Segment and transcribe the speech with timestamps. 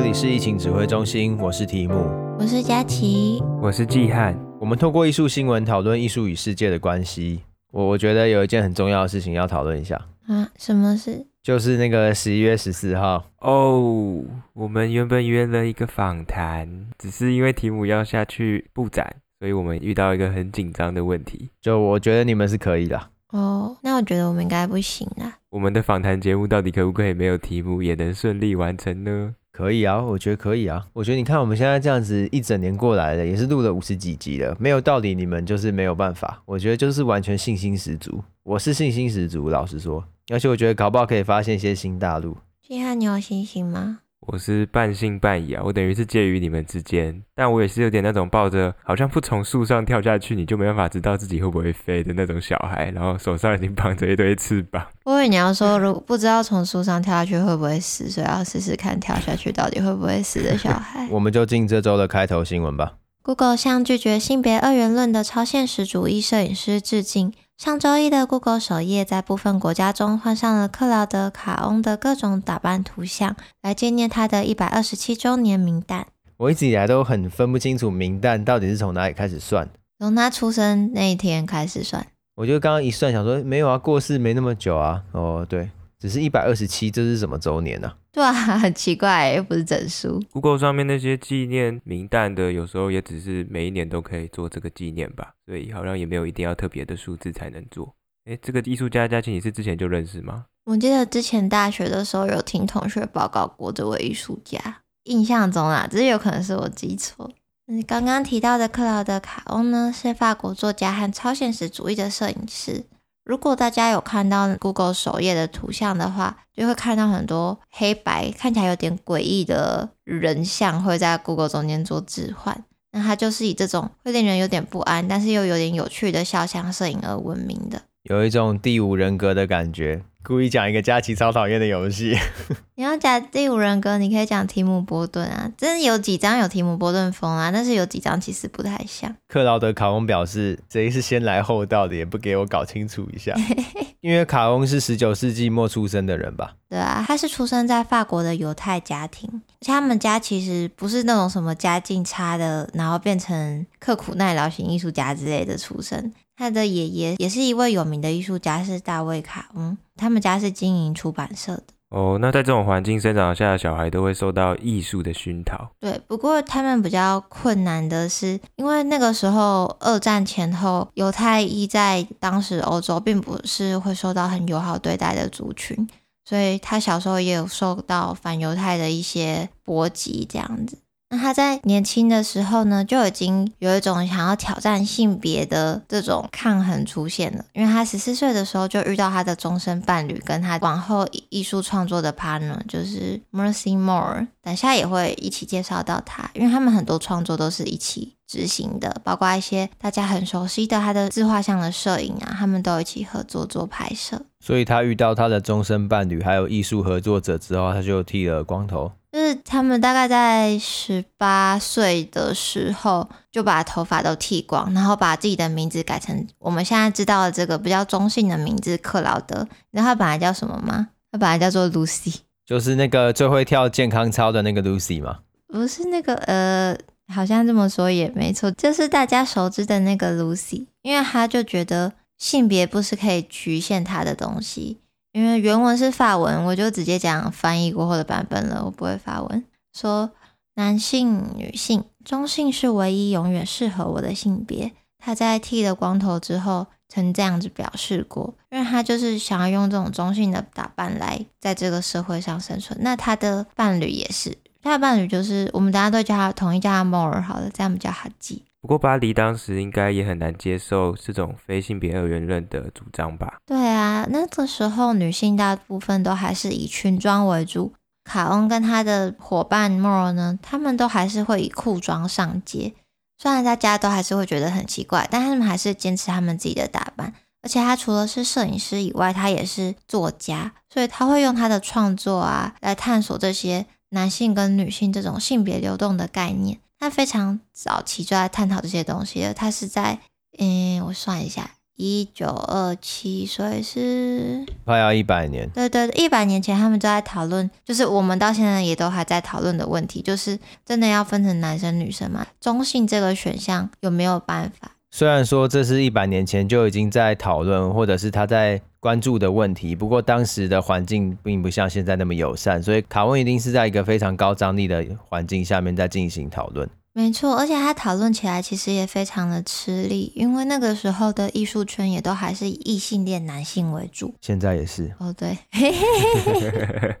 [0.00, 1.92] 这里是疫情指挥中心，我是提姆，
[2.38, 4.34] 我是佳琪，我是季汉。
[4.58, 7.42] 我们透过艺术新闻讨论艺术与世界的关系。
[7.70, 11.26] 我我觉得有一件很重要的事情要讨论一下啊，什么事？
[11.42, 14.24] 就是那个十一月十四号哦。
[14.54, 21.50] 我们原本约了一个访谈，只是因为提姆要下去布展，所以我们遇到一个很紧张的问题。
[21.60, 22.98] 就我觉得你们是可以的。
[23.32, 25.36] 哦，那我觉得我们应该不行啦。
[25.50, 29.34] 我们的访谈节目到底可不可以没有题目也能顺利完成呢？
[29.60, 30.86] 可以啊，我觉得可以啊。
[30.94, 36.42] 我觉得你看我们现在这样子一整年过来了，也是录了五十几集了，没有道理你们就是没有办法。
[36.46, 40.02] 我觉得就是完全信心十足，我是信心十足，老实说。
[40.32, 42.38] 而且我觉得搞不好可以发现一些新大陆。
[42.66, 43.98] 现在，你有信心吗？
[44.32, 54.86] 我是半信半疑啊，我等于是介于你们之间，但我也是有点那种抱着好像不从树上跳下去你就没办法知道自己会不会飞的那种小孩，然后手上已经绑着一堆翅膀。
[55.04, 61.08] 我以为你要说，如果不知道从树上跳下去会不会死，所以要试试看跳下去到底会不会死的小孩。
[61.10, 62.92] 我们就进这周的开头新闻吧。
[63.22, 67.32] Google 向拒绝性别二元论的超现实主义摄影师致敬。
[67.60, 76.06] 上周一的 Google 首页在部分国家中换上了克劳德·卡翁的各种打扮图像，来纪念他的一百二十七周年名单。
[76.38, 82.06] 我一直以来都很分不清楚名单到底是从哪里开始算，从他出生那一天开始算。
[82.36, 85.02] 我就刚刚一算，想说没有啊，过世没那么久啊。
[85.12, 85.68] 哦，对。
[85.98, 87.88] 只是一百二十七，这是什么周年呢？
[87.88, 87.96] 啊？
[88.12, 90.20] 对啊， 很奇怪，又不是整数。
[90.32, 97.94] Google 上面那些纪念名单的，有时候也只是每一年都可以做这个纪念吧，所以好像也没有一定要特别的数字才能做。
[98.24, 100.46] 哎，这个艺术家佳琪，你是之前就认识吗？
[100.64, 107.30] 我记得之前大学的时候有听同学报告过这位艺术家，印象中啊，只是有可能是我记错。
[107.68, 112.84] 嗯，刚刚提到的克劳德·卡翁呢，是法国作家和超现实主义的摄影师。
[113.24, 122.64] 如果大家有看到 Google 首页的图像的话，就会看到很多黑白看起来有点诡异的人像会在 Google 中间做置换。
[122.92, 127.82] 那它就是以这种会令人有点不安，但是又有点有趣的肖像摄影而闻名的。
[128.02, 132.16] 有一种第五人格的感觉，故意讲一个佳琪超讨厌的游戏。
[132.76, 139.14] 你要讲第五人格，你可以讲提姆波顿啊，真的有几张有提姆波顿风啊，但是有几张其实不太像。
[139.28, 143.34] 克劳德·卡翁表示，谁是先来后到的，也不给我搞清楚一下。
[144.00, 146.54] 因为卡翁是十九世纪末出生的人吧？
[146.68, 156.12] 对啊，他是出生在法国的犹太家庭，而且他们家其实不是那种什么家境差的，然后变成刻苦耐劳型艺术家之类的出身。
[156.40, 159.76] 他的爷爷也是一位有名的艺术家，是大卫·卡翁。
[159.94, 161.64] 他们家是经营出版社的。
[161.90, 165.70] 哦，那在这种环境生长下的小孩都会受到艺术的熏陶。
[165.78, 175.86] 对，不过他们比较困难的是，因为那个时候二战前后，犹太裔在当时欧洲并不是会受到很友好对待的族群，
[176.24, 180.78] 所以他小时候也有受到反犹太的一些波及，这样子。
[181.12, 187.44] 那他在年轻的时候呢，就已经有一种想要挑战性别的这种抗衡出现了。
[187.52, 194.28] 因为他十四岁的时候就遇到他的终身伴侣，跟他往后艺术创作的 partner，就是 Mercy Moore。
[194.40, 204.22] 等下也会一起介绍到他，因为他们很多创作都是一起执行的，包括一些大家很熟悉的他的自画像的摄影啊，他们都一起合作做拍摄。
[204.38, 208.92] 所以他遇到他的终身伴侣还有艺术合作者之后，他就剃了光头。
[209.12, 219.46] 就是他们大概在十八岁的时候就把头发都剃光，然后把自己的名字改成我们现在知道的这个比较中性的名字克劳德。
[219.70, 220.88] 你知道他本来叫什么吗？
[221.10, 225.18] 他本来叫做 Lucy，就是那个最会跳健康操的那个 Lucy 吗？
[225.48, 226.78] 不是那个呃，
[227.12, 234.79] 好像这么说也没错，就是大家熟知的那个 Lucy，因为他就觉得性别不是可以局限他的东西。
[235.12, 238.62] 因为原文是法文，我就直接讲翻译过后的版本了。
[238.64, 240.10] 我不会法文，说
[240.54, 244.72] 男性、女性、中性是唯一永远适合我的性别。
[244.98, 252.78] 他在剃了光头之后，曾这样子表示过，因为他就是想要用这种中性的打扮来在这个社会上生存。
[252.82, 258.44] 那他的伴侣也是，他的伴侣就是我们大家都叫他统一叫他 More 好了，这样比较好记。
[258.60, 263.38] 不过巴黎当时应该也很难接受这种非性别二元论的主张吧？
[263.46, 267.72] 对啊，那个时候女性大部分都还是以裙装为主。
[268.04, 272.74] 卡翁跟他的伙伴莫尔呢，他们都还是会以裤装上街。
[273.16, 277.12] 虽然大家都还是会觉得很奇怪，但他们还是坚持他们自己的打扮。
[277.42, 286.58] 而且他除了是摄影师以外，他也是作家，所以他会用他的创作啊来探索这些男性跟女性这种性别流动的概念。
[286.80, 289.34] 他非常早期就在探讨这些东西了。
[289.34, 289.98] 他是在，
[290.38, 295.48] 嗯，我算一下，一九二七，所以是快要一百年。
[295.50, 302.26] 对对，一百年前他们就在讨论，就是我们到现在也都还在讨论的问题，就是真的要分成男生女生吗？
[302.40, 304.72] 中性这个选项有没有办法？
[304.90, 316.68] 虽然说这是一百年前就已经在讨论，或者是他在关注的问题，不过当时的环境并不像现在那么友善，所以卡翁一定是在一个非常高张力的环境下面在进行讨论。
[316.92, 324.12] 没错，而且他讨论起来其实也非常的吃力，因为那个时候的艺术圈也都还是以异性恋男性为主。
[324.20, 325.38] 现在也是哦，对，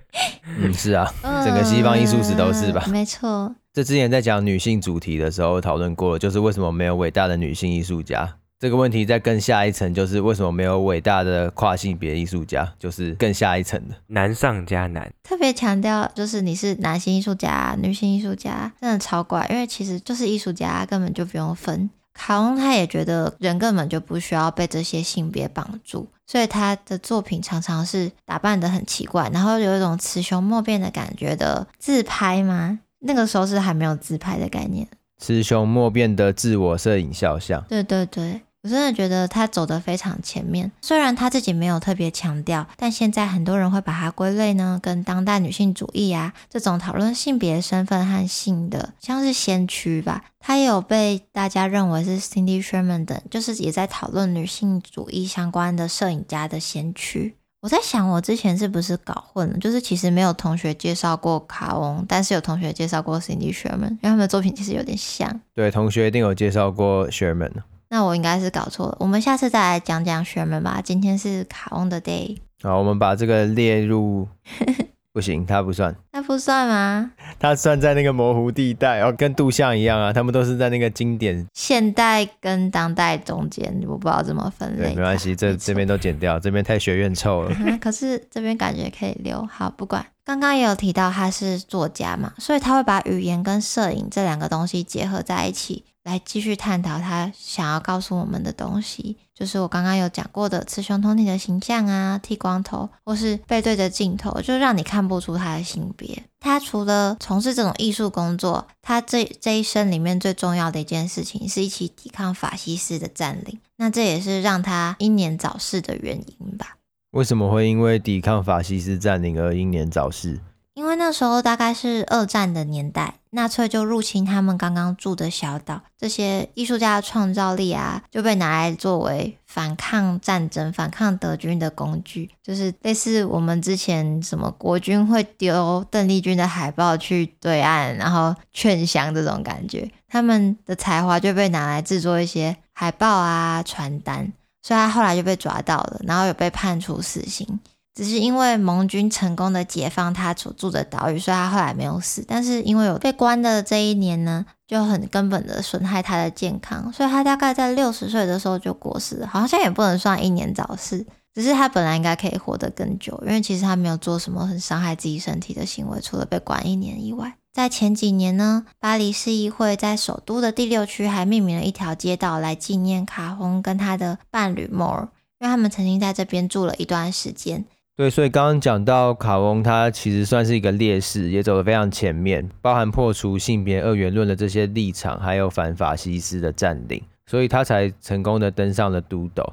[0.60, 2.84] 嗯，是啊，整个西方艺术史都是吧？
[2.86, 3.52] 嗯，没错。
[3.72, 8.36] 这之前在讲女性主题的时候讨论过了，就是为什么没有伟大的女性艺术家。
[8.60, 12.70] 这个问题再更下一层，就是为什么没有伟大的跨性别艺术家？
[12.78, 15.10] 就是更下一层的难上加难。
[15.22, 21.88] 特别强调，就是你是男性艺术家、女性艺术家，真的超怪，因为其实就是艺术家，根本就不用分。
[22.12, 32.80] 卡翁他也觉得人根本就不需要被这些性别绑住，所以他的作品常常是打扮的很奇怪，然后有一种雌雄莫辨的感觉的自拍吗？
[32.98, 34.86] 那个时候是还没有自拍的概念，
[35.16, 37.64] 雌雄莫辨的自我摄影肖像。
[37.66, 38.42] 对对对。
[38.62, 50.24] 我真的觉得他走得非常前面，虽然他自己没有特别强调，但现在很多人会把它归类呢，跟当代女性主义啊这种讨论性别身份和性的，像是先驱吧。
[50.38, 57.36] 他也有被大家认为是 Cindy Sherman 等，就是也在讨论女性主义相关的摄影家的先驱。
[57.62, 59.58] 我在想，我之前是不是搞混了？
[59.58, 65.40] 就是其实没有同学介绍过卡翁，但是有同学介绍过 Cindy Sherman，因为他们的作品其实有点像。
[65.54, 67.52] 对，同学一定有介绍过 Sherman。
[67.92, 70.80] 那我应该是搞错了，我们下次再来讲讲 Sherman 吧。
[70.82, 72.36] 今天是卡翁的 day。
[72.62, 74.28] 好，我们把这个列入，
[75.12, 75.96] 不行，他不算。
[76.12, 77.10] 他不算吗？
[77.40, 84.90] 他算在那个模糊地带，哦，跟杜象一样啊，他们都是在那个经典现代跟当代中间，我不知道怎么分类。
[84.90, 87.52] 对，没关系，这这边都剪掉，这边太学院臭了。
[87.82, 89.44] 可是这边感觉可以留。
[89.50, 90.06] 好，不管。
[90.24, 95.82] 刚刚也有提到他是作家嘛，所以他会把语言跟摄影这两个东西结合在一起。
[96.04, 106.22] 来继续探讨他想要告诉我们的东西，就是我刚刚有讲过的雌雄同体的形象啊，剃光头或是背对着镜头，就让你看不出他的性别。
[106.40, 113.58] 他除了从事这种艺术工作，他这这一生里面最重要的一件事情是一起抵抗法西斯的占领。
[113.76, 116.76] 那这也是让他英年早逝的原因吧？
[117.10, 120.40] 为什么会因为抵抗法西斯占领而英年早逝？
[120.74, 144.32] 因为那时候大概是二战的年代，纳粹就入侵他们刚刚住的小岛，这些艺术家的创造力啊，就被拿来作为反抗战争、反抗德军的工具，就是类似我们之前什么国军会丢邓丽君的海报去对岸，然后劝降这种感觉，他们的才华就被拿来制作一些海报啊、传单，
[144.62, 147.60] 所以他后来就被抓到了，然后有被判处死刑。
[147.94, 152.24] 只是因为盟军成功的解放他所住的岛屿，所以他后来没有死。
[152.26, 159.26] 但是因为有被关的这一年呢，就很根本的损害他的健康，所以他大概在六十岁的时候就过世了。
[159.26, 161.04] 好像也不能算英年早逝，
[161.34, 167.34] 只是他本来应该可以活得更久，因为其实他没有做什么很伤害自己身体的行为，除了被关一年以外。
[167.52, 175.08] 在前几年呢，巴黎市议会在首都的第六区还命名了一条街道来纪念卡洪跟他的伴侣莫尔，
[175.40, 177.64] 因为他们曾经在这边住了一段时间。
[178.00, 189.44] 对，所以刚刚讲到卡翁，他其实算是一个烈士，也走得非常前面，包含破除性别二元论的这些立场，还有反法西斯的占领，所以他才成功的登上了都斗。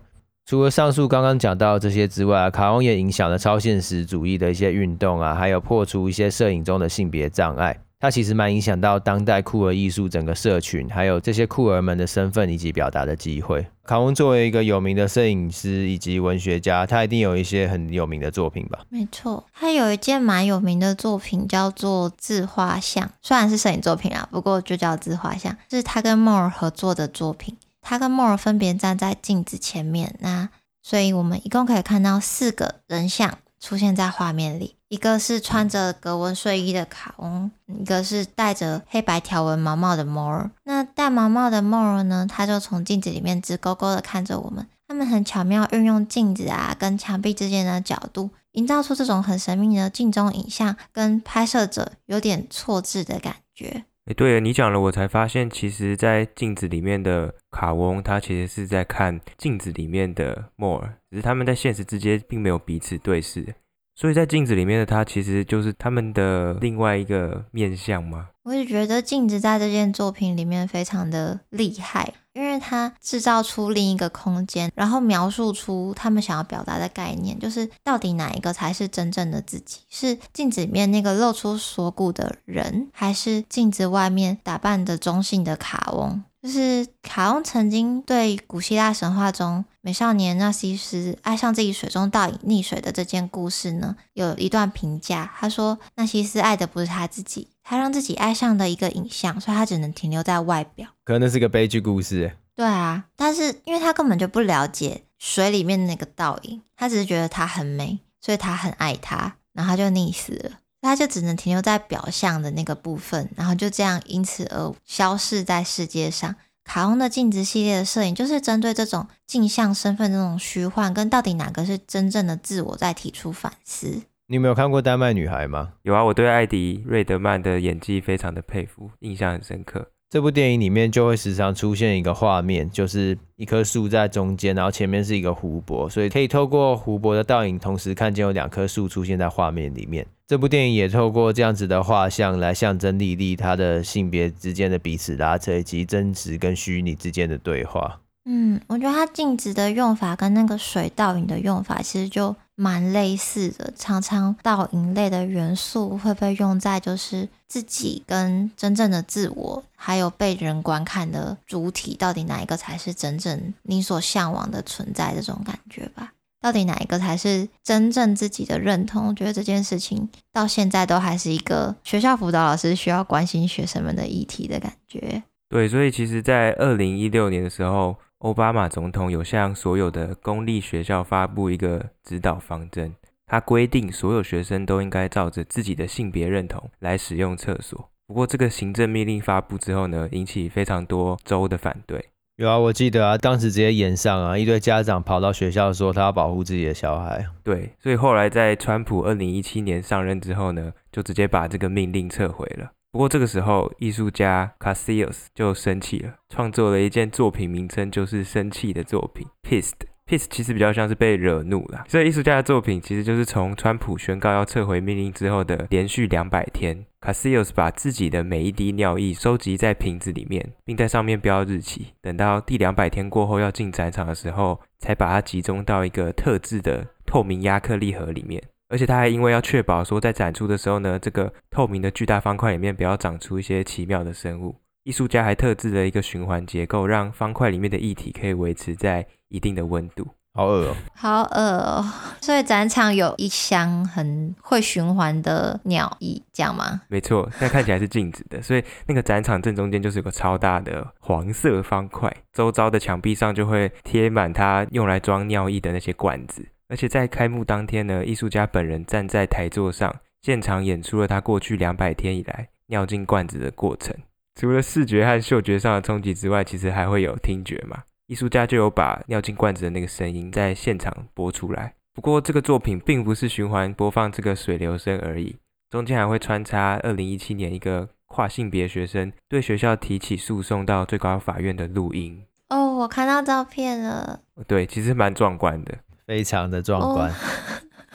[0.46, 7.78] 除了上述刚刚讲到这些之外，卡翁也影响了超现实主义的一些运动啊，还有破除一些摄影中的性别障碍。
[8.00, 13.66] 它其实蛮影响到当代酷儿艺术整个社群，还有这些酷儿们的身份以及表达的机会。
[13.86, 18.80] 卡翁作为一个有名的摄影师以及文学家，他一定有一些很有名的作品吧？
[18.90, 27.58] 没错，他有一件蛮有名的作品叫做自画像，虽然是摄影作品啊，不过就叫自画像，是他跟莫尔合作的作品。
[27.82, 30.50] 他跟莫尔分别站在镜子前面，那
[30.84, 34.76] 所以我们一共可以看到四个人像出现在画面里。
[34.90, 40.50] 一个是穿着格纹睡衣的卡翁，一个是戴着黑白条纹毛帽的莫尔。
[40.64, 42.26] 那戴毛帽的莫尔呢？
[42.30, 44.66] 他就从镜子里面直勾勾的看着我们。
[44.88, 53.84] 他们很巧妙运用镜子啊跟墙壁之间的角度，营造出这种很神秘的镜中影像，跟拍摄者有点错置的感觉。
[54.06, 63.54] 哎，对了，你讲了，我才发现，其实，在镜子里面的卡翁，他其实是在看镜子里面的莫尔，只是他们在现实之间并没有彼此对视。
[64.00, 68.28] 所以在镜子里面的他，其实就是他们的另外一个面相吗？
[68.44, 79.80] 我也觉得镜子在这件作品里面非常的厉害，因为它制造出另一个空间，然后描述出他们想要表达的概念，就是到底哪一个才是真正的自己？
[79.90, 86.24] 是镜子里面那个露出锁骨的人，还是镜子外面打扮的中性的卡翁？
[86.40, 95.34] 就是卡翁曾经对古希腊神话中美少年纳西斯爱上自己水中倒影溺水的这件故事呢，有一段评价。
[95.40, 100.90] 他说，纳西斯爱的不是他自己，他让自己爱上的一个影像，所以他只能停留在外表。
[101.06, 102.36] 可能那是个悲剧故事。
[102.54, 110.52] 对啊，但是因为他根本就不了解水里面的那个倒影，他只是觉得它很美，所以他很爱它，然后他就溺死了。
[110.82, 116.36] 他就只能停留在表象的那个部分，然后就这样因此而消逝在世界上。
[116.68, 124.02] 卡翁的镜子系列的摄影就是针对这种镜像身份这种虚幻，跟到底哪个是真正的自我在提出反思。
[124.28, 125.74] 你有没有看过《丹麦女孩》吗？
[125.84, 129.88] 有啊，我对艾迪·瑞德曼的演技非常的佩服，印象很深刻。
[130.10, 140.08] 这部电影里面就会时常出现一个画面，就是一棵树在中间，然后前面是一个湖泊，所以可以透过湖泊的倒影，同时看见有两棵树出现在画面里面。
[140.26, 148.00] 这部电影也透过这样子的画像来象征莉莉她的性别之间的彼此拉扯，以及真实跟虚拟之间的对话。
[148.30, 153.72] 嗯，我觉得它镜子的用法跟那个水倒影的用法其实就蛮类似的。
[153.74, 166.12] 常常倒影类的元素会被用在就是自己跟真正的自我，还有被人观看的主体，到底哪一个才是真正你所向往的存在这种感觉吧？
[166.42, 169.08] 到底哪一个才是真正自己的认同？
[169.08, 175.24] 我觉得这件事情到现在都还是一个学校辅导老师需要关心学生们的议题的感觉。
[175.48, 177.96] 对，所以其实，在二零一六年的时候。
[178.28, 182.94] 欧巴马总统有向所有的公立学校发布一个指导方针，
[183.26, 187.90] 他规定所有学生都应该照着自己的性别认同来使用厕所。
[188.06, 192.10] 不过，这个行政命令发布之后呢，引起非常多州的反对。
[192.36, 197.26] 有啊，我记得啊，当时直接演上啊，一堆家长跑到学校说他要保护自己的小孩。
[197.46, 202.72] 对，所以后来在川普二零一七年上任之后呢，就直接把这个命令撤回了。
[202.98, 209.76] 不过这个时候，艺术家 Cassius 就生气了，创作了一件作品，名称就是生气的作品，Pissed。
[210.08, 211.86] Pissed 其实比较像是被惹怒了。
[211.88, 221.90] 所以艺术家的作品其实就是从川普宣告要撤回命令之后的连续两百天，Cassius 把自己的每一滴尿液收集在瓶子里面，并在上面标日期。
[222.02, 228.42] 等到第两百天过后要进展场的时候，才把它集中到一个特制的透明亚克力盒里面。
[228.70, 240.08] 而且他还因为要确保说，在展出的时候呢，这个透明的巨大方块里面不要长出一些奇妙的生物，艺术家还特制了一个循环结构，让方块里面的液体可以维持在一定的温度。
[240.34, 241.86] 好恶哦，好恶哦！
[242.22, 246.82] 所以展场有一箱很会循环的尿液，这样吗？
[246.90, 256.48] 没错，现在看起来是静止的，所以那个展场正中间就是有个超大的黄色方块，周遭的墙壁上就会贴满它用来装尿液的那些罐子。
[256.70, 263.96] 而且在开幕当天呢，艺术家本人站在台座上，现场演出了他过去两百天以来尿进罐子的过程。
[264.36, 267.84] 除了视觉和嗅觉上的冲击之外，其实还会有听觉嘛。
[268.08, 271.74] 艺术家就有把尿进罐子的那个声音在现场播出来。
[271.94, 275.36] 不过这个作品并不是循环播放这个水流声而已，
[275.70, 282.24] 中间还会穿插二零一七年一个跨性别学生对学校提起诉讼到最高法院的录音。
[282.50, 284.22] 哦，我看到照片了。
[284.48, 285.78] 对，其实蛮壮观的。
[286.08, 287.12] 非常的壮观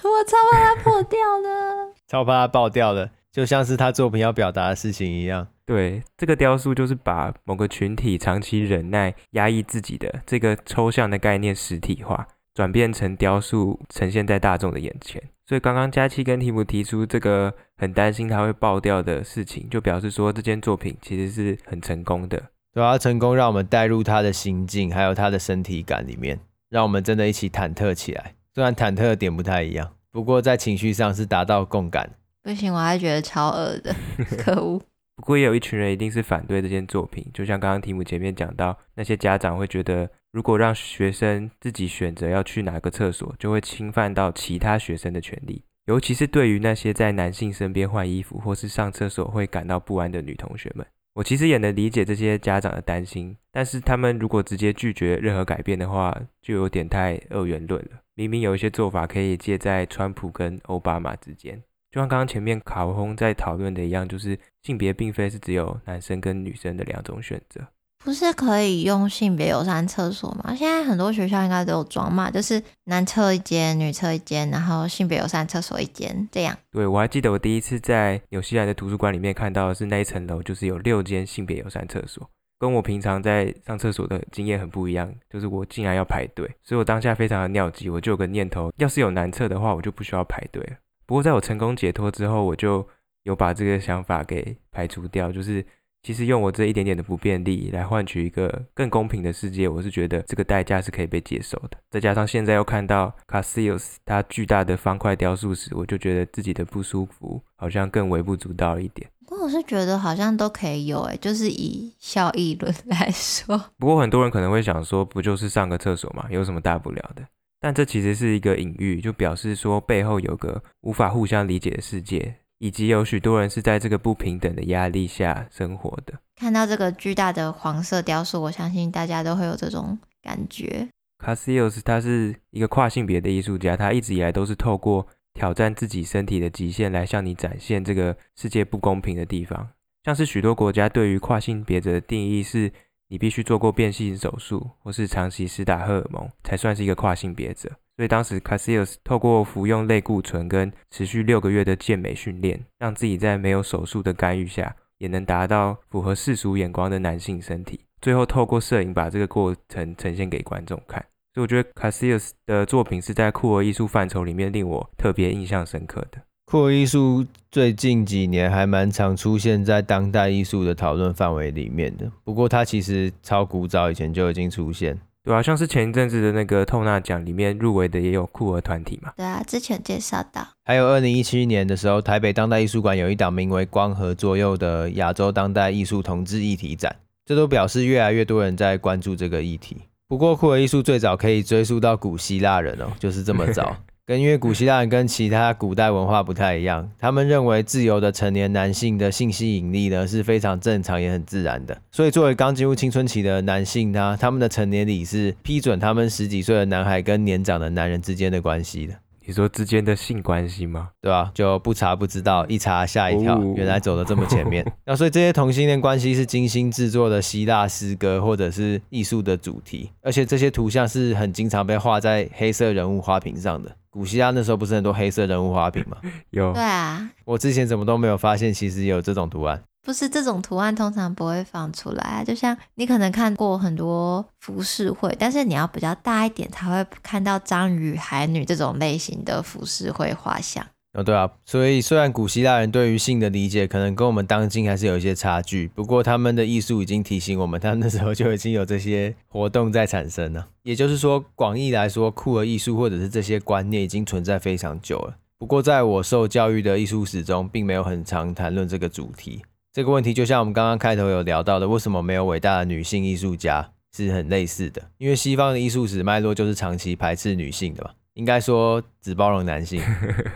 [0.02, 5.48] ，oh, 我超怕它破掉了， 超怕它爆掉了，就像是他作品要表达的事情一样。
[5.64, 15.22] 对，这个雕塑就是把某个群体长期忍耐、压抑自己的这个抽象的概念实体化，转变成雕塑，呈现在大众的眼前。
[15.46, 22.42] 所以刚刚佳期跟提姆提出这个很担心它会爆掉的事情，就表示说这件作品其实是很成功的。
[22.74, 26.38] 对啊，成功让我们带入他的心境，还有他的身体感里面。
[26.72, 32.08] 让我们真的一起忐忑起来，虽然忐忑的点不太一样，不过在情绪上是达到共感。
[32.42, 33.94] 不行，我还觉得超恶的，
[34.42, 34.80] 可恶。
[35.16, 50.86] 不过也有一群人一定是反对这件作品，就像刚刚题目前面讲到，那些家长会觉得，如果让学生自己选择要去哪个厕所，就会侵犯到其他学生的权利，尤其是对于那些在男性身边换衣服或是上厕所会感到不安的女同学们。
[51.14, 58.00] 我其实也能理解这些家长的担心，但是他们如果直接拒绝任何改变的话，就有点太二元论了。
[58.14, 67.60] 明明有一些做法可以借在川普跟奥巴马之间，就像刚刚前面卡洪在讨论的一样，就是性别并非是只有男生跟女生的两种选择。
[68.04, 70.54] 不是可以用性别友善厕所吗？
[70.56, 76.56] 现在很多学校应该都有装嘛，就是男厕一间，女厕一间，然后性别友善厕所一间，这样。
[76.72, 82.28] 对，我还记得我第一次在纽西兰的图书馆里面看到的是那一层楼，就是有六间性别友善厕所，
[82.58, 90.76] 跟我平常在上厕所的经验很不一样，就是我竟然要排队，所以我当下非常的尿急，我就有个念头，要是有男厕的话，我就不需要排队了。
[91.06, 92.86] 不过在我成功解脱之后，我就
[93.22, 95.64] 有把这个想法给排除掉，就是。
[96.02, 101.78] 其实用我这一点点的不便利来换取一个更公平的世界，我是觉得这个代价是可以被接受的。
[101.90, 109.08] 再加上现在又看到 Casillas 它巨大的方块雕塑时，我就觉得自己的不舒服好像更微不足道一点。
[109.24, 113.56] 不过我是觉得好像都可以有，哎，就是以效益论来说。
[113.78, 117.24] 不过很多人可能会想说，不就是上个厕所嘛，有什么大不了的？
[117.60, 122.34] 但这其实是一个隐喻，就表示说背后有个无法互相理解的世界。
[122.62, 126.14] 以及有许多人是在这个不平等的压力下生活的。
[126.36, 130.86] 看到这个巨大的黄色雕塑，我相信大家都会有这种感觉。
[131.18, 135.04] Casillas 他是一个跨性别的艺术家，他一直以来都是透过
[135.34, 139.70] 挑战自己身体的极限来向你展现这个世界不公平的地方。
[140.04, 142.72] 像是许多国家对于跨性别者的定义是，
[143.08, 147.72] 你必须做过变性手术，或是长期施打荷尔蒙，才算是一个跨性别者。
[147.96, 157.80] 所以当时 Casillas 透过服用类固醇跟持续六个月的健美训练，让自己在没有手术的干预下，也能达到符合世俗眼光的男性身体。
[158.00, 161.04] 最后透过摄影把这个过程呈现给观众看。
[161.34, 166.20] 所以我觉得 Casillas 的作品是在酷儿艺术范畴里面令我特别印象深刻的。
[166.44, 174.98] 酷儿艺术最近几年还蛮常出现在当代艺术的讨论范围里面的，不过它其实超古早以前就已经出现。
[175.24, 179.12] 对啊，像是前一阵子的那个透纳奖里面入围的也有酷儿团体嘛。
[179.16, 180.46] 对啊，之前介绍到。
[180.64, 189.76] 还有二零一七年的时候，台北当代艺术馆有一档名为《光合作用》的亚洲当代艺术同志议题展，这都表示越来越多人在关注这个议题。
[190.08, 193.76] 不过酷儿艺术最早可以追溯到古希腊人哦，就是这么早。
[194.04, 208.94] 跟因为古希腊人跟其他古代文化不太一样，他们认为自由的成年男性的性吸引力呢是非常正常也很自然的，所以作为刚进入青春期的男性呢，他们的成年礼是批准他们十几岁的男孩跟年长的男人之间的关系的。
[209.24, 210.90] 你说之间的性关系吗？
[211.00, 211.30] 对吧？
[211.34, 214.64] 就不查不知道，一查吓一跳，原来走的这么前面。
[214.84, 223.70] 那所以这些同性恋关系是精心制作的希腊诗歌或者是艺术的主题，而且这些图像是很经常被画在黑色人物花瓶上的。
[223.90, 225.96] 古希腊那时候不是很多黑色人物花瓶吗？
[226.30, 226.52] 有。
[226.52, 229.62] 对啊，我之前怎么都没有发现，其实有这种图案。
[229.84, 240.64] 不是这种图案通常不会放出来，就像你可能看过很多浮世绘，但是你要比较大一点才会看到章鱼、海女这种类型的浮世绘画像。
[240.92, 250.46] 哦，对啊，所以虽然古希腊人对于性的理解可能跟我们当今还是有一些差距，不过他们的艺术已经提醒我们，他那时候就已经有这些活动在产生了。
[250.62, 255.16] 也就是说，广义来说，酷儿艺术或者是这些观念已经存在非常久了。
[255.38, 259.42] 不过，在我受教育的艺术史中，并没有很常谈论这个主题。
[259.72, 264.90] 这个问题就像我们刚刚开头有聊到的，为什么没有伟大的女性艺术家，是很类似的。
[264.98, 269.82] 因为西方的艺术史脉络就是长期排斥女性的嘛，应该说只包容男性，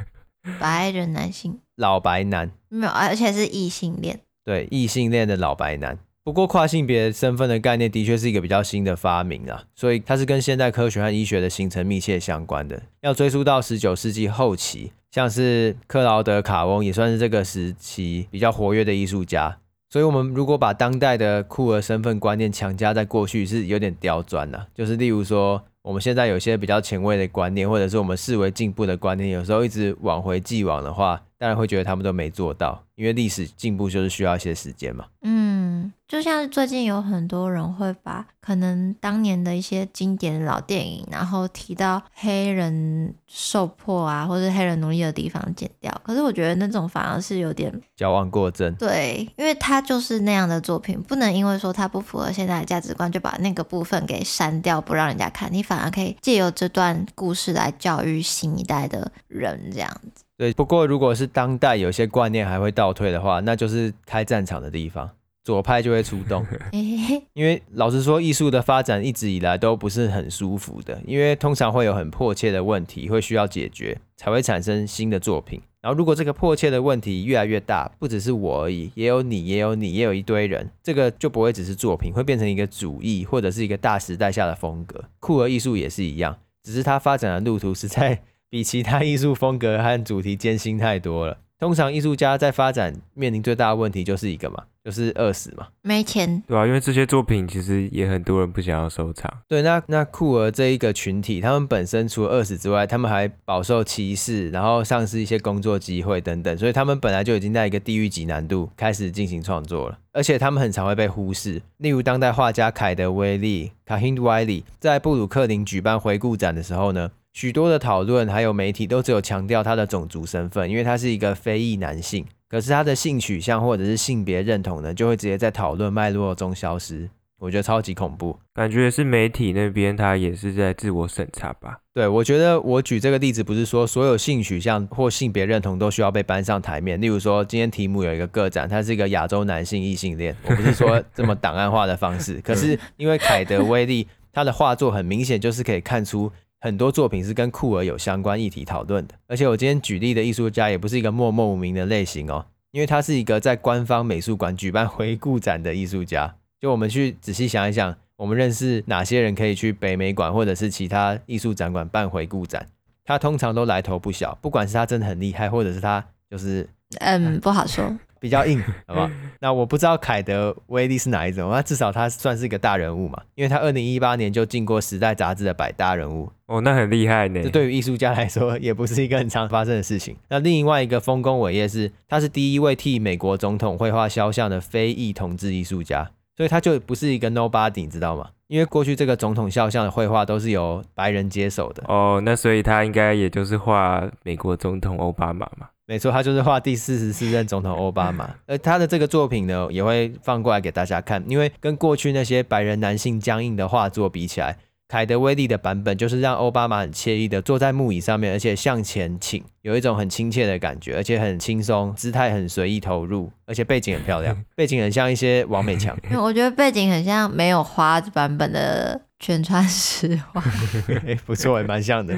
[0.59, 5.99] 白人男性，老白男，没有，而且是异性恋，对，异性恋的老白男。
[6.27, 12.83] 不过，跨性别身份的概念的确是一个比较新的发明啊，所以它是跟现代科学和医学的形成密切相关的。
[13.03, 19.59] 要追溯到十九世纪后期，像是克劳德·卡翁也算是这个时期比较活跃的艺术家。
[19.89, 24.67] 所以，我们如果把当代的酷儿身份观念强加在过去，是有点刁钻的。
[24.75, 35.05] 就是例如说，我们现在有些比较前卫的观念，或者是我们视为进步的观念，有时候一直往回继往的话，当然会觉得他们都没做到，因为历史进步就是需要一些时间嘛。
[35.21, 45.93] 嗯，就像最近有很多人会把可能当年的一些经典老电影，然后提到黑人受迫啊，或者黑人奴隶的地方剪掉。
[46.05, 48.75] 可是我觉得那种反而是有点矫枉过正。
[48.77, 55.53] 对，因为他就是那样的作品，不能因为说他不符合现在的价值观，就把那个部分给删掉，不让人家看。
[55.53, 60.23] 你反而可以借由这段故事来教育新一代的人，这样子。
[60.39, 65.09] 对，不过如果是当代有些观念还会倒退的话，那就是开战场的地方，
[65.43, 66.47] 左派就会出动。
[67.33, 75.59] 因为老实说，艺术的发展一直以来都不是很舒服的，因为通常会有很迫切的问题会需要解决，才会产生新的作品。
[75.81, 85.03] 然后如果这个迫切的问题越来越大，不只是我而已，也有你，也有你，也有一堆人，这个就不会只是作品，会变成一个主义或者是一个大时代下的风格。
[85.19, 88.23] 酷儿艺术也是一样，只是它发展的路途是在。
[88.57, 91.37] 比其他艺术风格和主题艰辛太多了。
[91.59, 96.43] 通常艺术家在发展面临最大的问题就是一个嘛，就是饿死嘛，没钱。
[96.49, 99.31] 对啊，因为这些作品其实也很多人不想要收藏。
[99.47, 111.61] 对，那那酷儿这一个群体，他们本身除了饿死之外，他们还饱受歧视，然后丧失一些工作机会等等，所以他们本来就已经在一个地狱级难度开始进行创作了，而且他们很常会被忽视。
[111.77, 122.25] 例如当代画家凯德威利 （Kehinde Wiley） 在布鲁克林举办回顾展的时候呢，许多的讨论还有媒体都只有强调他的种族身份，因为他是一个非裔男性。
[122.49, 127.11] 可是他的性取向或者是性别认同呢，就会直接在讨论脉络中消失。
[127.39, 131.77] 我觉得超级恐怖，感觉是媒体那边他也是在自我审查吧？
[131.93, 136.99] 对，我觉得我举这个例子不是说所有性取向或性别认同都需要被搬上台面。
[136.99, 142.41] 例如说，今天题目有一个个展，他是一个亚洲男性异性恋，我不是说这么档案化的方式。
[142.41, 146.33] 可是因为凯德威利他的画作很明显就是可以看出。
[146.61, 156.35] 很多作品是跟酷儿有相关议题讨论的，而且我今天举例的艺术家也不是一个默默无名的类型哦，因为他是一个在官方美术馆举办回顾展的艺术家。
[156.59, 162.67] 就我们去仔细想一想，我们认识哪些人可以去北美馆或者是其他艺术展馆办回顾展？
[163.05, 167.97] 他通常都来头不小，不管是他真的很厉害，或者是他就是嗯，不好说。
[168.21, 169.11] 比较硬，好吧？
[169.41, 177.43] 那我不知道凯德威利是哪一种，那至少他算是一个大人物嘛，因为他二零一八年就进过《时代》杂志的百大人物哦，那很厉害呢。
[177.43, 180.17] 这对于艺术家来说，也不是一个很常发生的事情。
[180.29, 188.31] 那另外一个丰功伟业是，他是第一位替美国总统绘画肖像的非裔同志艺术家，所以他就不是一个 nobody，你知道吗？
[188.49, 195.67] 因为过去这个总统肖像的绘画都是由白人接手的哦，那所以他应该也就是画美国总统奥巴马嘛。
[195.87, 198.35] 没错，他就是画第四十四任总统奥巴马。
[198.47, 204.57] 而他的这个作品呢，也会放过来给大家看，因为跟过去那些白人男性僵硬的画作比起来。
[204.89, 215.99] 凯德威利的版本就是让奥巴马很惬意的坐在木椅上面，而且向前倾，有一种很亲切的感觉，而且很轻松，姿态很随意投入，而且背景很漂亮， 背景很像一些王美强。
[216.23, 220.43] 我觉得背景很像没有花版本的全川石花，
[221.25, 222.15] 不错，也蛮像的。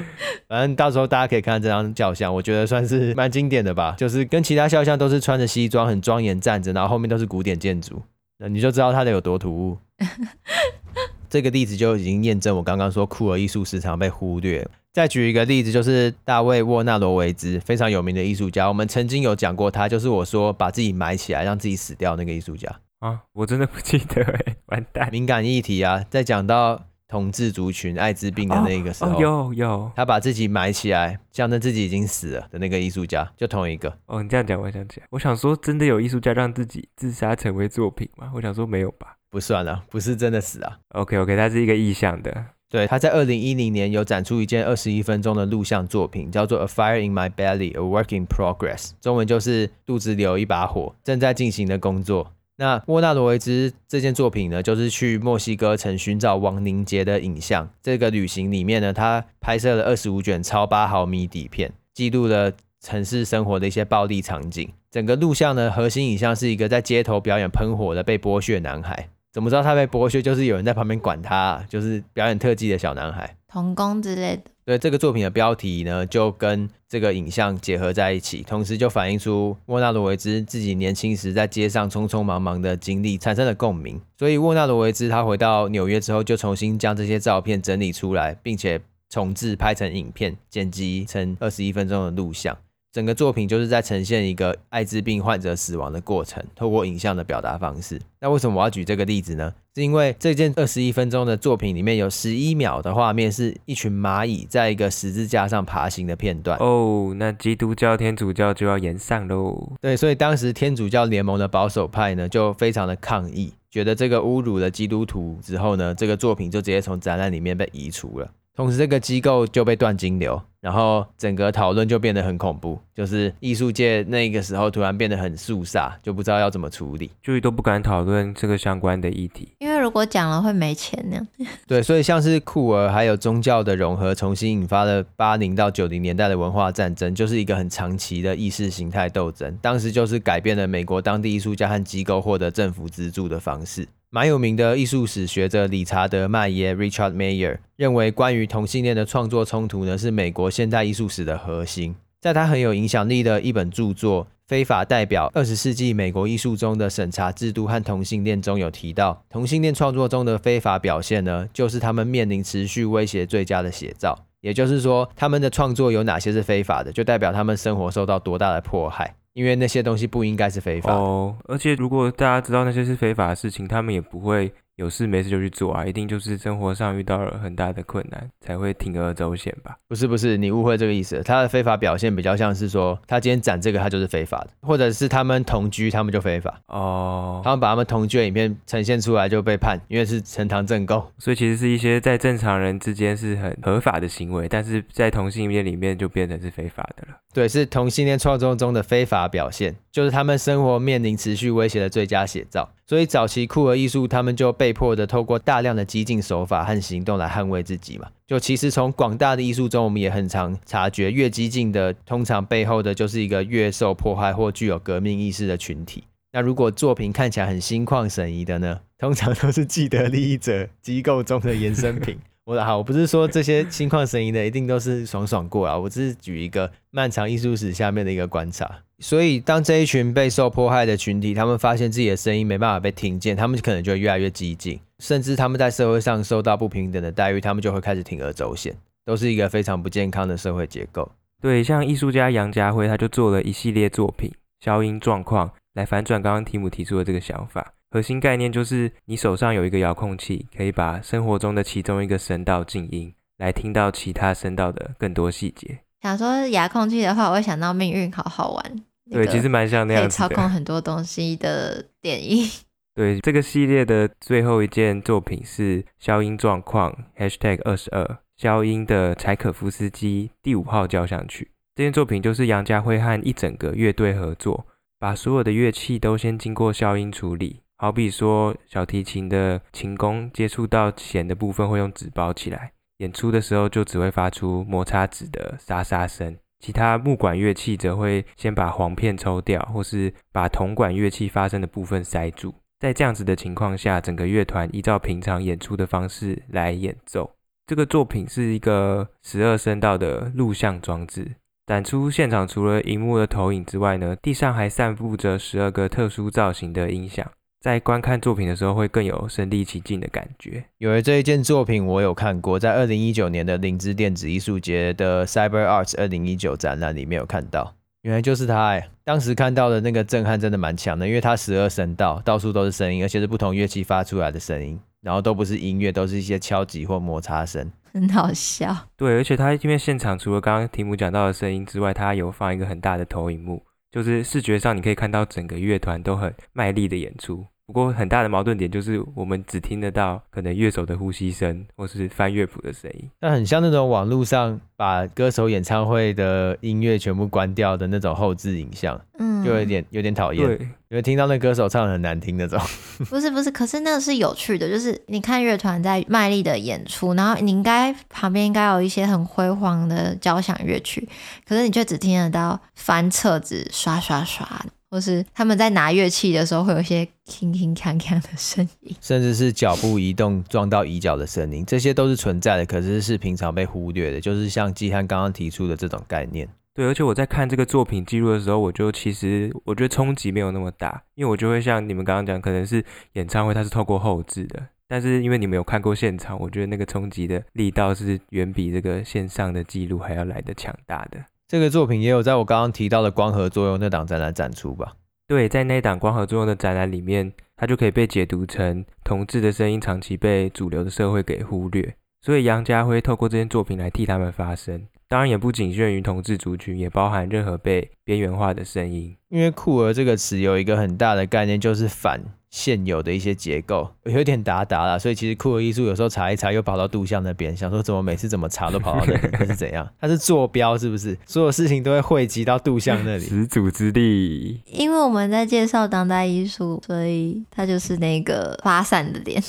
[0.47, 8.01] 反正到时候大家可以看看这张肖像，我觉得算是蛮经典的吧，就是跟其他肖像都是穿着西装，很庄严站着，然后后面都是古典建筑，
[8.37, 9.77] 那你就知道它的有多突兀。
[11.29, 14.67] 这个例子就已经验证我刚刚说酷儿艺术时常被忽略。
[14.91, 18.67] 再举一个例子，就是大卫·沃纳罗维兹，非常有名的艺术家。
[18.67, 22.67] 我们曾经有讲过他，就是我说把自己埋起来让自己死掉那个艺术家
[22.99, 25.09] 啊，我真的不记得哎，完蛋。
[25.11, 33.97] 敏感议题啊，在讲到同志族群艾滋病的那个时候，哦哦、有有，他把自己埋起来，象征自己已经死了的那个艺术家，就同一个。
[34.05, 38.31] 哦，你这样讲，我想起来，我想说，真的有艺术家让自己自杀成为作品吗？
[38.35, 39.15] 我想说没有吧。
[39.31, 40.79] 不算了，不是真的死啊。
[40.89, 42.45] OK OK，它是一个意向的。
[42.67, 52.31] 对，他在二零一零年有展出一件二十一分钟的录像作品，叫做《A Fire in My Belly, A Work in Progress》，中文就是肚子里有一把火，正在进行的工作。
[52.59, 57.69] 那莫纳罗维兹这件作品呢，就是去墨西哥城寻找亡灵节的影像。
[57.81, 64.69] 这个旅行里面呢，他拍摄了二十五卷超八毫米底片，记录了城市生活的一些暴力场景。
[64.91, 69.07] 整个录像呢，核心影像是一个在街头表演喷火的被剥削男孩。
[69.31, 70.21] 怎么知道他被剥削？
[70.21, 74.41] 就是有人在旁边管他，就是表演特技的小男孩，童工之类的。
[74.65, 84.01] 对，这个作品的标题呢，就跟这个影像结合在一起，同时就反映出沃纳罗维兹自己年轻时在街上匆匆忙忙的经历产生了共鸣。
[84.17, 92.57] 所以沃纳罗维兹他回到纽约之后，就重新将这些照片整理出来，并且重置拍成影片，剪辑成二十一分钟的录像。
[92.91, 98.01] 整个作品就是在呈现一个艾滋病患者死亡的过程，透过影像的表达方式。
[98.19, 99.53] 那为什么我要举这个例子呢？
[99.75, 106.57] 是因为这件二十一分钟的作品里面有十一秒的画面是一群蚂蚁在一个十字架上爬行的片段。
[106.57, 109.71] 哦，那基督教、天主教就要延上喽。
[109.79, 118.29] 对，所以当时天主教联盟的保守派呢就非常的抗议，觉得这个侮辱了基督徒之后呢，这个作品就直接从展览里面被移除了。
[118.59, 131.25] 同时，这个机构就被断金流，然后整个讨论就变得很恐怖，就是艺术界那个时候突然变得很肃杀，就不知道要怎么处理，就都不敢讨论这个相关的议题，因为如果讲了会没钱呢。
[131.65, 139.57] 对，所以像是酷儿还有宗教的融合，重新引发了八零到九零年代的文化战争，就是一个很长期的意识形态斗争。
[139.61, 143.87] 当时就是改变了美国当地艺术家和机构获得政府资助的方式。
[144.11, 151.95] 蛮有名的艺术史学者理查德·麦耶 （Richard Mayer） 认为，关于同性恋的创作冲突呢，是美国现代艺术史的核心。
[152.19, 164.17] 在他很有影响力的一本著作《非法代表：二十世纪美国艺术中的审查制度和同性恋》中有提到，同性恋创作中的非法表现呢，就是他们面临持续威胁最佳的写照。
[164.41, 169.13] 也就是说，他们的创作有哪些是非法的，就代表他们生活受到多大的迫害。
[169.33, 171.35] 因为那些东西不应该是非法哦。
[171.45, 174.51] 而且如果大家知道那些是非法的事情，他们也不会。
[174.79, 179.75] 有事没事就去做啊，一定就是生活上遇到了很大的困难才会铤而走险吧？
[179.89, 181.21] 不是不是，你误会这个意思。
[181.21, 187.41] 他的非法表现比较像是说，他今天展这个，他就是非法的，或者是他们同居，他们就非法哦。
[187.43, 191.05] 他们把他们同居的影片呈现出来就被判，因为是呈堂证供。
[191.17, 197.17] 所以其实是一些在正常人之间是很合法的行为，但是在同性恋里面就变成是非法的了。
[197.33, 202.69] 对，是同性恋创作中的非法表现，就是他们生活面临持续威胁的最佳写照。
[202.89, 208.07] 所以早期酷儿艺术，他们就被迫的透过大量的激进手法和行动来捍卫自己嘛。
[208.25, 216.03] 就其实从广大的艺术中，我们也很常察觉，越激进的，通常背后的就是一个越受迫害或具有革命意识的群体。
[216.31, 222.17] 那如果作品看起来很心旷神怡的呢，通常都是既得利益者机构中的衍生品。
[222.49, 228.67] 我的好，我不是说这些心旷神怡的一定都是爽爽过啊，我只是举一个漫长艺术史下面的一个观察。
[228.97, 241.07] 所以，当这一群备受迫害的群体，他们发现自己的声音没办法被听见，他们可能就会越来越激进，甚至他们在社会上受到不平等的待遇，他们就会开始铤而走险，都是一个非常不健康的社会结构。
[241.39, 247.73] 对，像艺术家杨家辉，他就做了一系列作品，消音状况来反转刚刚提姆提出的这个想法。
[247.91, 255.79] 核心概念就是，你手上有一个遥控器，可以把生活中的其中一个声道静音，来听到其他声道的更多细节。
[256.01, 258.83] 想说遥控器的话，我会想到命运好好玩。
[259.11, 260.27] 对，其实蛮像那样子的。
[260.27, 262.47] 可以操控 很多东西的电影。
[262.93, 271.49] 对，这个系列的最后一件作品是消音状况 #hashtag 二十二消音的柴可夫斯基第五号交响曲。
[271.75, 274.67] 这件作品就是杨家辉和一整个乐队合作，
[274.99, 277.61] 把所有的乐器都先经过消音处理。
[277.81, 286.35] 好比说，小提琴的琴弓接触到弦的部分会用纸包起来，演出的时候就只会发出摩擦纸的沙沙声。
[286.59, 292.53] 其他木管乐器则会先把簧片抽掉，或是把铜管乐器发声的部分塞住。
[292.81, 297.31] 在这样子的情况下，整个乐团依照平常演出的方式来演奏。
[297.65, 301.35] 这个作品是一个十二声道的录像装置。
[301.65, 307.25] 展出现场除了荧幕的投影之外呢，地上还散布着十二个特殊造型的音响。
[307.59, 310.63] 在观看作品的时候，会更有身临其境的感觉。
[310.77, 318.89] 有了这一件作品，我有看过，在二零一九年的灵芝电子艺术节的 Cyber Arts 二零一九展览里面有看到，原来就是它哎！
[319.03, 328.73] 当时看到的那个震撼真的蛮强的，因为它十二声道，到处都是声音，而且是不同乐器发出来的声音，然后都不是音乐，都是一些敲击或摩擦声， 很好笑。
[328.95, 333.61] 对，而且它因为现场除了刚刚题目讲到的声音之外，它有放一个很大的投影幕。
[333.91, 337.47] 就是视觉上，你可以看到整个乐团都很卖力的演出。
[337.69, 343.07] 不过很大的矛盾点就是，我们只听得到可能乐手的呼吸声，或是翻乐谱的声音。
[343.19, 350.43] 那很像那种网络上把歌手演唱会的音乐全部关掉的那种后置影像，嗯，就有点有点讨厌。
[350.43, 352.59] 对，因为听到那歌手唱的很难听那种。
[353.07, 361.07] 不是不是，可是那个是有趣的，就是你看乐团在卖力的演出，然后你应该旁边应该有一些很辉煌的交响乐曲，
[361.47, 364.65] 可是你却只听得到翻册子刷刷刷。
[364.89, 374.19] 或是他们在拿乐器的时候，会有一些铿铿锵锵的声音，甚至是脚步移动撞到椅脚的声音，这些都是存在的，可是是平常被忽略的。
[374.19, 376.47] 就是像季汉刚刚提出的这种概念。
[376.73, 391.19] 对，而且我在看这个作品记录的时候，我就其实我觉得冲击没有那么大，因为我就会像你们刚刚讲，可能是演唱会它是透过后置的，但是因为你们有看过现场，我觉得那个冲击的力道是远比这个线上的记录还要来的强大的。
[391.49, 394.93] 这个作品也有在我刚刚提到的光合作用那档展览展出吧？
[395.27, 404.85] 对，在那档光合作用的展览里面，它就可以被解读成同志的声音长期被主流的社会给忽略，所以杨家辉透过这件作品来替他们发声。
[405.07, 409.17] 当然也不仅限于同志族群，也包含任何被边缘化的声音。
[409.29, 412.21] 因为酷儿这个词有一个很大的概念，就是反。
[412.51, 419.87] 现有的一些结构有点达达啦，所以其实酷儿艺术有时候查一查又跑到杜象那边，想说怎么每次怎么查都跑到那里， 是怎样？
[420.01, 421.15] 它是坐标是不是？
[421.25, 423.25] 所有事情都会汇集到杜象那里？
[423.25, 424.61] 始祖之地。
[424.65, 429.41] 因为我们在介绍当代艺术，所以它就是那个发散的点。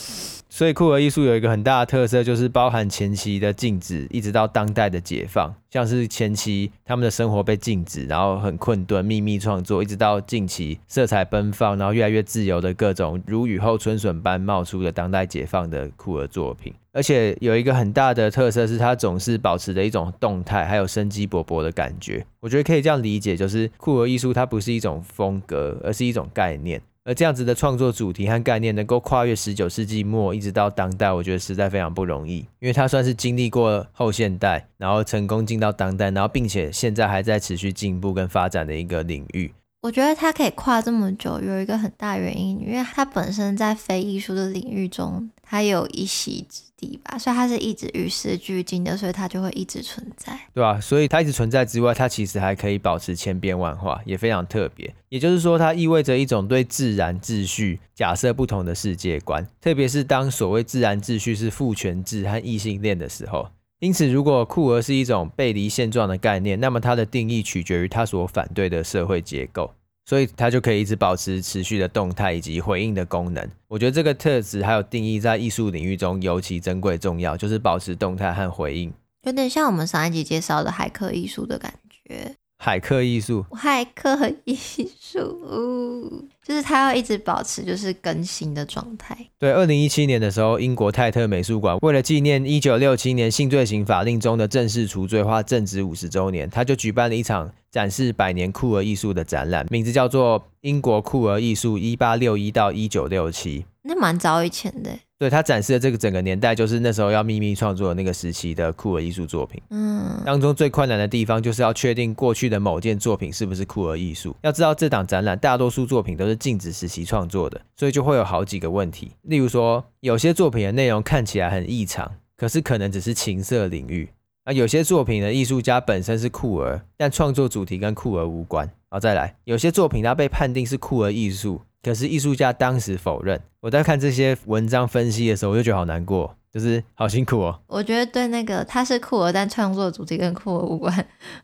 [0.53, 5.55] 所以酷儿艺术有一个很大的特色，就是包含前期的禁止，一直到当代的解放。
[5.71, 16.75] 像是前期他们的生活被禁止，然后很困顿，秘密创作，一直到近期色彩奔放，然后越来越自由的各种如雨后春笋般冒出的当代解放的酷儿作品。
[16.93, 22.27] 而且有一个很大的特色是，它总是保持着一种动态，还有生机勃勃的感觉。
[22.41, 26.83] 我觉得可以这样理解，就是酷儿艺术它不是一种风格，而是一种概念。
[27.05, 39.51] 而这样子的创作主题和概念能够跨越十九世纪末一直到当代，我觉得实在非常不容易，因为它算是经历过后现代，然后成功进到当代，然后并且现在还在持续进步跟发展的一个领域。
[39.83, 54.95] 我觉得他可以跨这么久，有一个很大原因，因为他本身在非艺术的领域中，他有一席之地吧，所以他是一直与时俱进的，所以他就会一直存在，对啊，所以他一直存在之外，他其实还可以保持千变万化，也非常特别。
[55.09, 63.49] 也就是说，它意味着一种对自然秩序假设不同的世界观，特别是当所谓自然秩序是父权制和异性恋的时候。
[63.81, 69.73] 因此，如果酷儿是一种背离现状的概念，那么它的定义取决于它所反对的社会结构，
[70.05, 73.49] 所以它就可以一直保持持续的动态以及回应的功能。
[73.69, 82.37] 我觉得这个特质还有定义在艺术领域中尤其珍贵重要，就是保持动态和回应，有点像我们上一集介绍的海客艺术的感觉。
[82.63, 89.17] 海客艺术，海客艺术，就是他要一直保持就是更新的状态。
[89.39, 103.61] 对，二零一七年的时候，英国泰特美术馆为了纪念一九六七年性罪行法令中的正式除罪化正值五十周年，他就举办了一场展示百年酷儿艺术的展览，名字叫做《英国酷儿艺术一八六一到一九六七》。
[103.83, 104.91] 那蛮早以前的。
[105.19, 109.61] 对，他展示的这个整个年代，就是那时候要秘密创作的那个时期的酷儿艺术作品。
[109.69, 114.35] 嗯，当中最困难的地方就是要确定过去的某件作品是不是酷儿艺术。
[114.41, 119.13] 要知道这档展览大多数作品都是禁止时期创作的，所以就会有好几个问题。
[119.23, 124.07] 例如说，有些作品的内容看起来很异常，可是可能只是情色领域；
[124.45, 128.71] 啊有些作品的艺术家本身是酷儿，但创作主题跟酷儿无关。
[128.89, 131.61] 好，再来，有些作品它被判定是酷儿艺术。
[131.83, 133.41] 可是艺术家当时否认。
[133.61, 137.59] 我在看这些文章分析的时候，我就觉得好难过，就是好辛苦哦。
[137.67, 140.95] 我觉得对那个他是酷儿，但创作主题跟酷儿无关，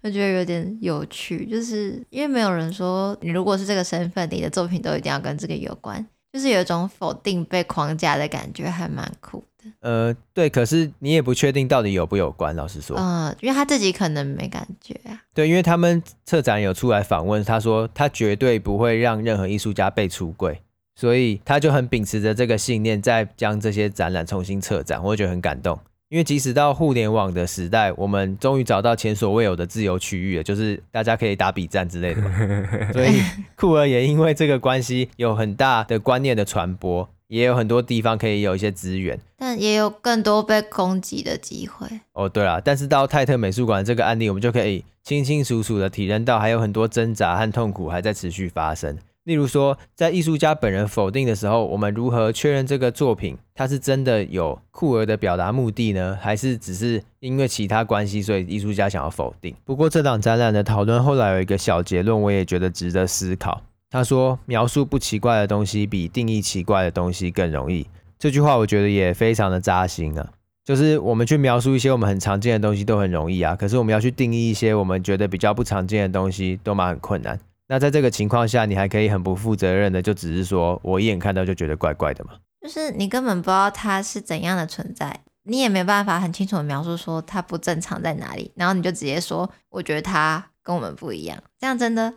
[0.03, 9.43] 我觉得有点有趣，就是因为没有人说你如果是这个身份，你的作品都一定要跟这个有关，就是有一种否定被框架的感觉，还蛮酷。
[9.81, 15.21] 呃，对，可是你也不确定到底有不有关，老实说，嗯，因为他自己可能没感觉啊。
[15.35, 20.61] 对，因为他们策展有出来访问，他说他绝对不会让任何艺术家被出柜，
[20.95, 25.79] 所以他就很秉持着这个信念，在将这些展览重新策展，我觉得很感动。
[26.09, 32.31] 因为即使到互联网的时代，我们终于找到前所未有的自由区域了，就是大家可以打比战之类的嘛。
[32.95, 33.21] 所以
[33.57, 37.09] 酷儿也因为这个关系，有很大的观念的传播。
[37.29, 41.87] 也有很多地方可以有一些资源，但也有更多被攻击的机会。
[42.13, 48.97] 哦，对了，但是到泰特美术馆这个案例，我们就可以清清楚楚的体认到，还有很多挣扎和痛苦还在持续发生。
[49.25, 56.17] 例如说，在艺术家本人否定的时候，我们如何确认这个作品它是真的有酷儿的表达目的呢？
[56.23, 59.53] 还是只是因为其他关系，所以艺术家想要否定？
[59.65, 63.63] 不过这档展览的讨论后来有一个小结论，我也觉得值得思考。
[63.91, 67.87] 他说：“描述不奇怪的东西比定义奇怪的东西更容易。”
[68.19, 70.33] 这句话我觉得也非常的扎心啊。
[70.65, 77.39] 就是我们去描述一些我们很常见的东西都很容易啊，可是我们要去定义一些我们觉得比较不常见的东西都蛮很困难。
[77.69, 82.33] 那在这个情况下，你还可以很不负责任的就只是说我一眼看到就觉得怪怪的嘛？
[82.61, 92.15] 就是你根本不知道它是怎样的存在，你也没办法很清楚的描述说它不正常在哪里，然后你就直接说我觉得它跟我们不一样，这样真的。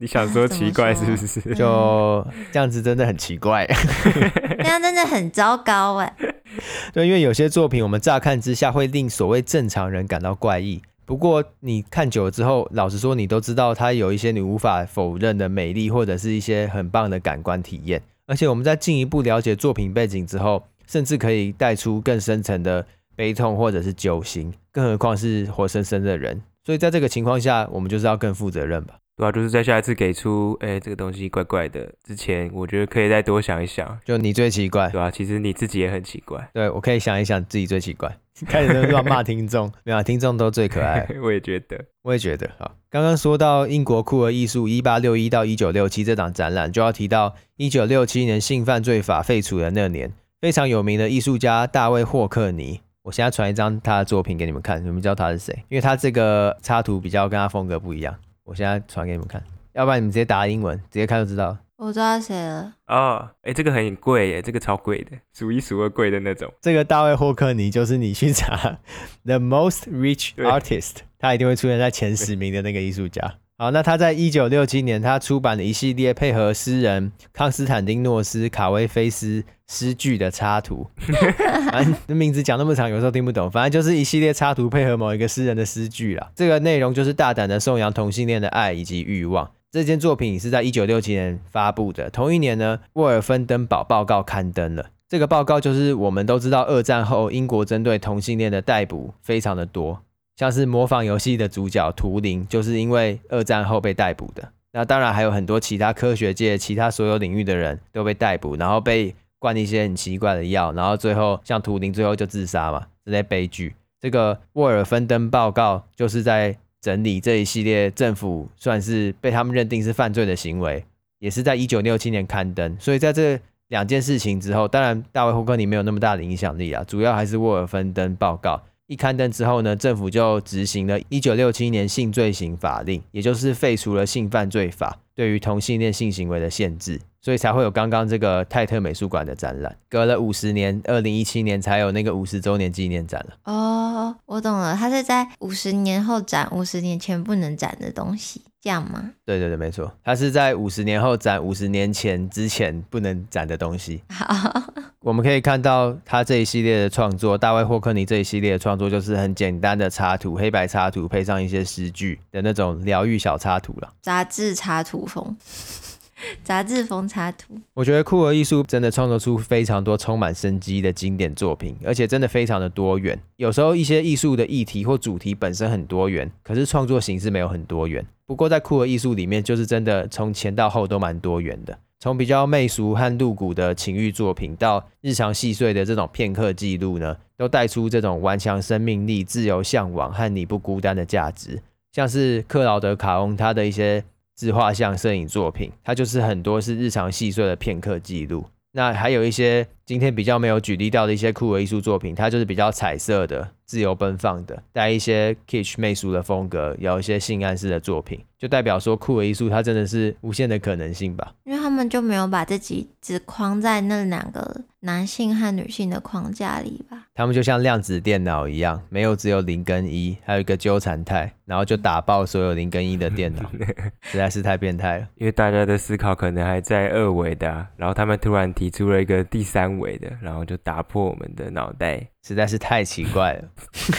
[0.00, 1.54] 你想说奇怪是不是？
[1.54, 3.66] 就这样子真的很奇怪，
[4.58, 6.16] 这样真的很糟糕哎。
[6.94, 18.00] 对，因为有些作品我们乍看之下会令所谓正常人感到怪异，不过你看久了之后，老实说你都知道它有一些你无法否认的美丽，或者是一些很棒的感官体验。
[18.26, 26.40] 而且我们在进一步了解作品背景之后，甚至可以带出更深层的悲痛或者是揪心，更何况是活生生的人。
[26.64, 28.94] 所以在这个情况下，我们就是要更负责任吧。
[29.20, 33.98] 对啊，就是在下一次给出，哎、欸，这个东西怪怪的之前，我觉得可以再多想一想。
[34.02, 36.48] 就你最奇怪，对啊，其实你自己也很奇怪。
[36.54, 38.16] 对，我可以想一想自己最奇怪。
[38.46, 41.06] 开始都乱骂听众，没有，听众都最可爱。
[41.22, 42.50] 我也觉得，我也觉得。
[42.58, 52.80] 好，刚刚说到英国酷儿艺术一八六一到一九六七这档展览，就要提到一九六七年性犯罪法废除的那年，非常有名的艺术家大卫霍克尼。
[53.02, 55.54] 我现在传一张他的作品给你们看，你们知道他是谁？
[55.68, 58.14] 因为他这个插图比较跟他风格不一样。
[58.50, 59.40] 我现在传给你们看，
[59.74, 61.56] 要不然你们直接打英文，直接看就知道。
[61.76, 62.74] 我知道谁了。
[62.88, 66.52] 哦，哎、欸，这个很贵耶，这个超贵的，数一数二贵的那种。
[66.60, 68.80] 这个大卫霍克尼就是你去查
[69.24, 73.36] The Most Rich Artist，他一定会出现在前十名的那个艺术家。
[73.56, 80.84] 好，那他在一九六七年，他出版了一系列配合诗人康斯坦丁诺斯卡威菲斯诗句的插图。
[81.70, 83.48] 反正名字讲那么长，有时候听不懂。
[83.48, 86.28] 反正就是一系列插图配合某一个诗人的诗句啦。
[86.34, 89.48] 这个内容就是大胆的颂扬同性恋的爱以及欲望。
[89.70, 92.10] 这件作品是在一九六七年发布的。
[92.10, 94.86] 同一年呢，沃尔芬登堡报告刊登了。
[95.08, 100.02] 这个报告就是我们都知道，二战后英国针对同性恋的逮捕非常的多。
[100.36, 104.48] 像是模仿游戏的主角图灵，就是因为二战后被逮捕的。
[104.72, 113.74] 那当然还有很多其他科学界、其他所有领域的人都被逮捕，然后被灌一些很奇怪的药，然后最后像图灵最后就自杀嘛，这些悲剧。
[113.98, 120.84] 这个沃尔芬登报告就是在整理这一系列政府算是被他们认定是犯罪的行为，
[121.18, 122.76] 也是在一九六七年刊登。
[122.78, 128.60] 所以在这两件事情之后，当然大卫霍克尼没有那么大的影响力啊，主要还是沃尔芬登报告。
[128.86, 139.76] 一刊登之后呢，政府就执行了一九六七年性罪行法令，也就是废除了性犯罪法对于同性恋性行为的限制，所以才会有刚刚这个泰特美术馆的展览。
[139.88, 143.52] 隔了五十年，二零一七年才有那个五十周年纪念展了。
[143.52, 148.42] 哦，我懂了，它是在五十年后展，五十年前不能展的东西。
[148.62, 149.12] 这样吗？
[149.24, 154.02] 对对对，没错，它是在五十年后展五十年前之前不能展的东西。
[154.10, 154.62] 好，
[155.00, 165.36] 我们可以看到他这一系列的创作，大卫霍克尼这一系列的创作就是很简单的插图，黑白插图配上一些诗句的那种疗愈小插图了，杂志插图风。
[166.44, 173.18] 杂志封插图，我觉得酷儿艺术真的创作出非常多充满生机的经典作品，而且真的非常的多元。
[173.36, 178.04] 有时候一些艺术的议题或主题本身很多元，可是创作形式没有很多元。
[178.26, 191.62] 不过在酷儿艺术里面，就是真的从前到后都蛮多元的，从比较媚俗和露骨的情欲作品，到日常细碎的这种片刻记录呢，都带出这种顽强生命力、自由向往和你不孤单的价值。
[191.92, 194.04] 像是克劳德·卡翁他的一些。
[194.40, 198.42] 自画像摄影作品，它就是很多是日常细碎的片刻记录。
[198.72, 211.34] 那还有一些今天比较没有举例到的一些酷儿艺术作品，它就是比较彩色的、自由奔放的，带一些 kitsch 媚俗的风格，有一些性暗示的作品，就代表说酷儿艺术它真的是无限的可能性吧？
[211.44, 214.62] 因为他们就没有把自己只框在那两个。
[214.82, 223.42] 男性和女性的框架里吧，他们就像量子电脑一样，没有只有零跟一，还有一个纠缠态，然后就打爆所有零跟一的电脑，
[224.00, 225.06] 实在是太变态了。
[225.16, 233.50] 因为大家的思考可能还在二维的啊，然后他们突然提出了一个第三维的，然后就打破我们的脑袋，实在是太奇怪了。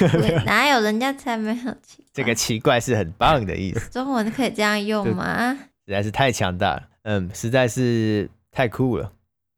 [0.47, 2.05] 哪有人家才没有奇怪？
[2.13, 3.89] 这个奇怪是很棒的意思。
[3.91, 5.53] 中文可以这样用吗？
[5.85, 9.11] 实在是太强大了，嗯，实在是太酷了。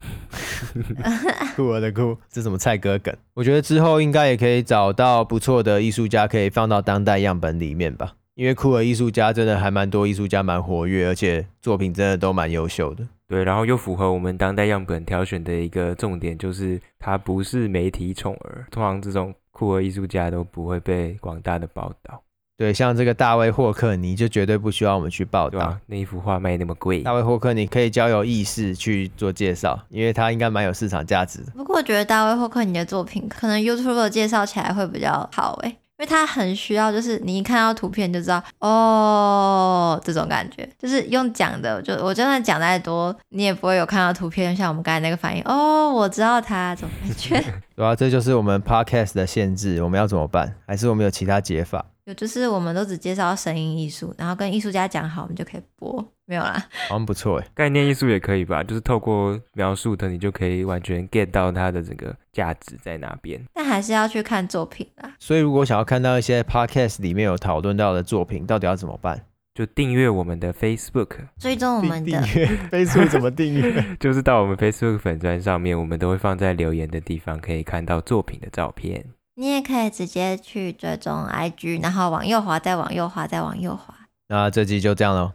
[1.55, 3.15] 酷我的酷，这是什么菜哥梗？
[3.33, 8.15] 我觉得之后应该也可以找到不错的艺术家，可以放到当代样本里面吧。
[8.35, 13.07] 因为酷儿艺术家真的还蛮多，艺术家蛮活跃，而且作品真的都蛮优秀的。
[13.27, 18.65] 对，然后又符合我们当代样本挑选的一个重点，就是他不是媒体宠儿。
[18.71, 22.23] 通常这种酷儿艺术家都不会被广大的报道。
[22.63, 25.59] 对，像这个大卫霍克尼就绝对不需要我们去报道。
[25.59, 31.51] 啊、那一幅画卖那么贵，大卫霍克尼可以交由意识去做介绍，因为他应该蛮有市场价值的。
[31.57, 47.43] 不过我觉得大卫霍克尼的作品可能 YouTube 介绍起来会比较好诶，因为他很需要，就是你一看到图片就知道哦，这种感觉，就是用讲的，就我真的讲再多，你也不会有看到图片，像我们刚才那个反应哦，我知道他怎么感觉。
[47.75, 50.55] 对啊，这就是我们 Podcast 的限制，我们要怎么办？
[50.65, 51.83] 还是我们有其他解法？
[52.05, 56.53] 有，就是我们都只介绍声音艺术，然后跟艺术家讲好，我们就可以播，没有啦。
[56.89, 58.61] 好像不错哎，概念艺术也可以吧？
[58.63, 63.41] 就是透过描述的，你就可以完全 get 到它的这个价值在哪边。
[63.53, 65.13] 但还是要去看作品啦。
[65.17, 69.25] 所以如果想要看到一些 podcast 里面有讨论到的作品，到底要怎么办？
[69.55, 73.85] 就订阅我们的 Facebook，追踪我们的订阅 Facebook 怎么订阅？
[73.99, 79.05] 就是到我们 Facebook 粉专上面，我们都会放在留言的地方，可以看到作品的照片。
[79.35, 83.93] 你也可以直接去追踪 IG，然后往右滑，再往右滑，再往右滑。
[84.29, 85.31] 那这集就这样喽。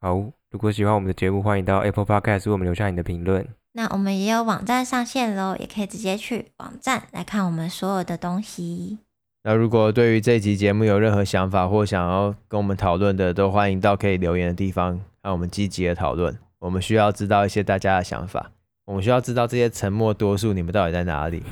[0.00, 0.14] 好，
[0.50, 3.46] 如果喜欢我们的节目，欢迎到 Apple Podcast 为我们留下你的评论。
[3.72, 8.98] 那我们也有网站上线喽，也可以直接去网站来看我们所有的东西。
[9.42, 16.38] 那如果对于这集节目有任何想法或想要跟我们讨论的，都欢迎到可以留言的地方，让我们积极的讨论。
[16.60, 18.52] 我们需要知道一些大家的想法，
[18.86, 21.42] 我们需要知道这些沉默多数你们到底在哪里。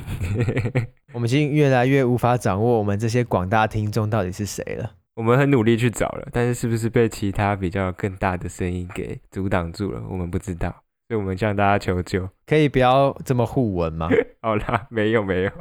[1.13, 4.91] 我们已经越来越无法掌握我们这些广大听众到底是谁了。
[5.15, 10.01] 我们很努力去找了，但是是不是被其他比较更大的声音给阻挡住了？
[10.09, 10.69] 我们不知道，
[11.07, 14.09] 所以我们向大家求救，可以不要这么互文吗？
[14.41, 15.51] 好啦，没有没有，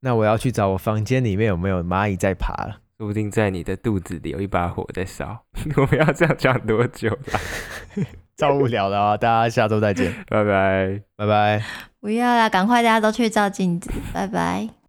[0.00, 5.44] 那我要去找我房间里面有没有蚂蚁在爬了，说不定在你的肚子里有一把火在烧。
[5.76, 7.40] 我们要这样讲多久啦？
[8.36, 9.16] 超无聊的啊！
[9.16, 11.62] 大家下周再见，拜拜，拜拜。
[12.00, 14.83] 不要啦，赶快大家都去照镜子，拜拜。